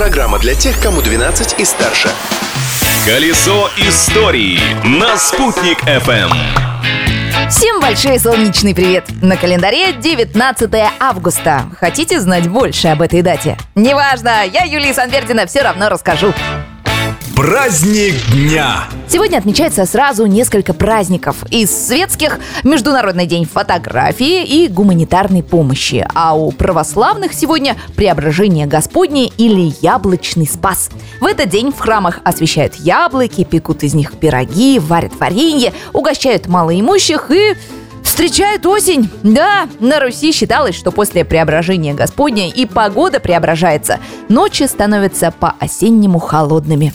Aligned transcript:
Программа 0.00 0.38
для 0.38 0.54
тех, 0.54 0.80
кому 0.80 1.02
12 1.02 1.60
и 1.60 1.64
старше. 1.66 2.08
Колесо 3.04 3.68
истории 3.76 4.58
на 4.82 5.18
«Спутник 5.18 5.82
FM. 5.84 6.30
Всем 7.50 7.80
большой 7.80 8.18
солнечный 8.18 8.74
привет! 8.74 9.04
На 9.20 9.36
календаре 9.36 9.92
19 9.92 10.70
августа. 10.98 11.66
Хотите 11.78 12.18
знать 12.18 12.48
больше 12.48 12.88
об 12.88 13.02
этой 13.02 13.20
дате? 13.20 13.58
Неважно, 13.74 14.42
я 14.50 14.64
Юлия 14.64 14.94
Санвердина 14.94 15.44
все 15.44 15.60
равно 15.60 15.90
расскажу. 15.90 16.32
Праздник 17.40 18.16
дня. 18.34 18.84
Сегодня 19.08 19.38
отмечается 19.38 19.86
сразу 19.86 20.26
несколько 20.26 20.74
праздников. 20.74 21.36
Из 21.50 21.70
светских– 21.70 22.38
Международный 22.64 23.24
день 23.24 23.46
фотографии 23.46 24.44
и 24.44 24.68
гуманитарной 24.68 25.42
помощи. 25.42 26.06
А 26.14 26.36
у 26.36 26.52
православных 26.52 27.32
сегодня– 27.32 27.78
Преображение 27.96 28.66
Господне 28.66 29.28
или 29.38 29.72
Яблочный 29.80 30.46
Спас. 30.46 30.90
В 31.22 31.24
этот 31.24 31.48
день 31.48 31.72
в 31.72 31.78
храмах 31.78 32.20
освещают 32.24 32.74
яблоки, 32.74 33.44
пекут 33.44 33.84
из 33.84 33.94
них 33.94 34.18
пироги, 34.18 34.78
варят 34.78 35.18
варенье, 35.18 35.72
угощают 35.94 36.46
малоимущих 36.46 37.30
и 37.30 37.54
Встречают 38.02 38.66
осень. 38.66 39.08
Да, 39.22 39.66
на 39.78 39.98
Руси 39.98 40.32
считалось, 40.32 40.74
что 40.74 40.90
после 40.90 41.24
преображения 41.24 41.94
Господня 41.94 42.50
и 42.50 42.66
погода 42.66 43.18
преображается. 43.18 43.98
Ночи 44.28 44.64
становятся 44.64 45.30
по-осеннему 45.30 46.18
холодными. 46.18 46.92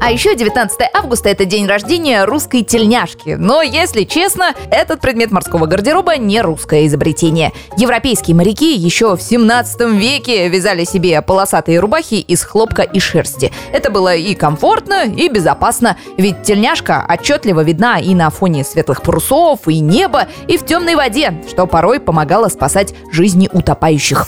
А 0.00 0.12
еще 0.12 0.36
19 0.36 0.78
августа– 0.94 1.28
это 1.30 1.44
день 1.44 1.66
рождения 1.66 2.24
русской 2.24 2.62
тельняшки. 2.62 3.36
Но, 3.38 3.62
если 3.62 4.04
честно, 4.04 4.54
этот 4.70 5.00
предмет 5.00 5.32
морского 5.32 5.66
гардероба 5.66 6.16
не 6.16 6.40
русское 6.40 6.86
изобретение. 6.86 7.52
Европейские 7.76 8.36
моряки 8.36 8.74
еще 8.74 9.16
в 9.16 9.22
17 9.22 9.80
веке 9.92 10.48
вязали 10.48 10.84
себе 10.84 11.20
полосатые 11.20 11.80
рубахи 11.80 12.14
из 12.14 12.44
хлопка 12.44 12.82
и 12.82 13.00
шерсти. 13.00 13.52
Это 13.72 13.90
было 13.90 14.14
и 14.14 14.34
комфортно, 14.34 15.04
и 15.04 15.28
безопасно, 15.28 15.96
ведь 16.16 16.42
тельняшка 16.42 17.04
отчетливо 17.08 17.62
видна 17.62 17.98
и 17.98 18.14
на 18.14 18.30
фоне 18.30 18.64
светлых 18.64 19.02
парусов, 19.02 19.66
и 19.66 19.80
неба, 19.80 20.28
и 20.46 20.58
в 20.58 20.64
темной 20.64 20.94
воде, 20.94 21.42
что 21.48 21.66
порой 21.66 21.98
помогало 21.98 22.48
спасать 22.48 22.94
жизни 23.10 23.48
утопающих. 23.52 24.26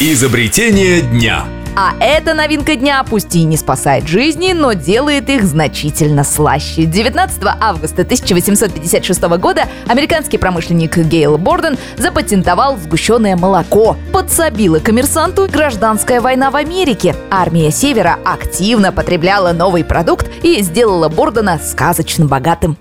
Изобретение 0.00 1.02
дня. 1.02 1.44
А 1.78 1.92
эта 2.00 2.32
новинка 2.32 2.74
дня 2.74 3.04
пусть 3.04 3.36
и 3.36 3.44
не 3.44 3.58
спасает 3.58 4.08
жизни, 4.08 4.54
но 4.54 4.72
делает 4.72 5.28
их 5.28 5.44
значительно 5.44 6.24
слаще. 6.24 6.84
19 6.84 7.42
августа 7.60 8.00
1856 8.00 9.22
года 9.38 9.64
американский 9.86 10.38
промышленник 10.38 10.96
Гейл 10.96 11.36
Борден 11.36 11.76
запатентовал 11.98 12.78
сгущенное 12.78 13.36
молоко. 13.36 13.98
Подсобила 14.10 14.78
коммерсанту 14.78 15.48
гражданская 15.52 16.22
война 16.22 16.50
в 16.50 16.56
Америке. 16.56 17.14
Армия 17.30 17.70
Севера 17.70 18.18
активно 18.24 18.90
потребляла 18.90 19.52
новый 19.52 19.84
продукт 19.84 20.30
и 20.42 20.62
сделала 20.62 21.10
Бордена 21.10 21.58
сказочно 21.62 22.24
богатым. 22.24 22.78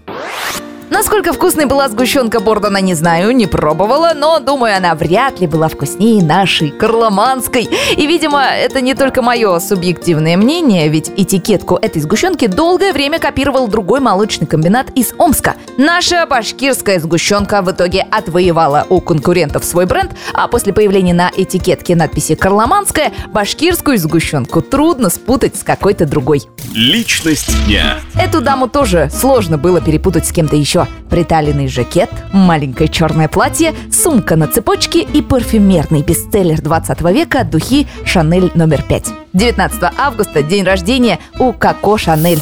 Насколько 0.98 1.34
вкусной 1.34 1.66
была 1.66 1.90
сгущенка 1.90 2.40
Бордона, 2.40 2.78
не 2.78 2.94
знаю, 2.94 3.36
не 3.36 3.48
пробовала, 3.48 4.14
но 4.16 4.40
думаю, 4.40 4.78
она 4.78 4.96
вряд 4.96 5.42
ли 5.42 5.46
была 5.46 5.68
вкуснее 5.68 6.24
нашей, 6.24 6.70
карломанской. 6.72 7.68
И, 7.98 8.08
видимо, 8.08 8.46
это 8.46 8.80
не 8.80 8.96
только 8.96 9.22
мое 9.22 9.60
субъективное 9.60 10.38
мнение, 10.38 10.88
ведь 10.88 11.12
этикетку 11.18 11.76
этой 11.76 12.02
сгущенки 12.02 12.48
долгое 12.48 12.94
время 12.94 13.20
копировал 13.20 13.68
другой 13.68 14.00
молочный 14.00 14.48
комбинат 14.48 14.90
из 14.92 15.14
Омска. 15.18 15.56
Наша 15.78 16.26
башкирская 16.28 17.02
сгущенка 17.02 17.62
в 17.62 17.70
итоге 17.70 18.08
отвоевала 18.10 18.88
у 18.88 19.02
конкурентов 19.02 19.66
свой 19.66 19.88
бренд, 19.88 20.14
а 20.34 20.48
после 20.48 20.72
появления 20.72 21.14
на 21.14 21.30
этикетке 21.36 21.98
надписи 21.98 22.36
«Карломанская» 22.36 23.12
башкирскую 23.34 23.98
сгущенку 23.98 24.62
трудно 24.62 25.10
спутать 25.10 25.58
с 25.58 25.64
какой-то 25.64 26.06
другой. 26.06 26.44
Личность 26.76 27.66
дня. 27.66 28.00
Эту 28.16 28.42
даму 28.42 28.68
тоже 28.68 29.10
сложно 29.10 29.58
было 29.58 29.80
перепутать 29.80 30.28
с 30.28 30.34
кем-то 30.34 30.58
еще. 30.58 30.88
Приталенный 31.10 31.70
жакет, 31.70 32.10
маленькое 32.34 32.90
черное 32.90 33.30
платье, 33.30 33.74
сумка 33.90 34.36
на 34.36 34.48
цепочке 34.48 35.00
и 35.00 35.22
парфюмерный 35.22 36.02
бестселлер 36.02 36.62
20 36.62 37.00
века 37.14 37.46
духи 37.46 37.88
«Шанель 38.04 38.52
номер 38.56 38.84
5». 38.90 39.08
19 39.32 39.84
августа– 39.98 40.44
день 40.44 40.66
рождения 40.66 41.20
у 41.40 41.54
Коко 41.54 41.98
Шанель. 41.98 42.42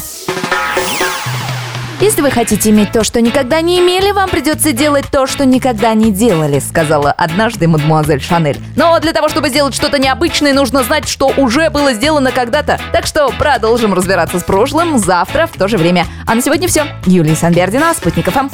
Если 2.00 2.20
вы 2.20 2.30
хотите 2.30 2.70
иметь 2.70 2.90
то, 2.92 3.04
что 3.04 3.20
никогда 3.20 3.60
не 3.60 3.78
имели, 3.78 4.10
вам 4.10 4.28
придется 4.28 4.72
делать 4.72 5.06
то, 5.10 5.26
что 5.26 5.46
никогда 5.46 5.94
не 5.94 6.10
делали, 6.10 6.58
сказала 6.58 7.12
однажды 7.12 7.68
мадемуазель 7.68 8.20
Шанель. 8.20 8.60
Но 8.76 8.98
для 8.98 9.12
того, 9.12 9.28
чтобы 9.28 9.48
сделать 9.48 9.74
что-то 9.74 9.98
необычное, 9.98 10.52
нужно 10.52 10.82
знать, 10.82 11.08
что 11.08 11.32
уже 11.36 11.70
было 11.70 11.92
сделано 11.92 12.32
когда-то. 12.32 12.80
Так 12.92 13.06
что 13.06 13.30
продолжим 13.38 13.94
разбираться 13.94 14.40
с 14.40 14.44
прошлым 14.44 14.98
завтра 14.98 15.46
в 15.46 15.56
то 15.56 15.68
же 15.68 15.78
время. 15.78 16.06
А 16.26 16.34
на 16.34 16.42
сегодня 16.42 16.66
все. 16.66 16.86
Юлия 17.06 17.36
Санбердина, 17.36 17.94
Спутник 17.94 18.28
ФМ. 18.30 18.48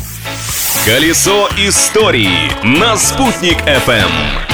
Колесо 0.84 1.48
истории 1.56 2.50
на 2.62 2.96
«Спутник 2.96 3.58
FM. 3.62 4.49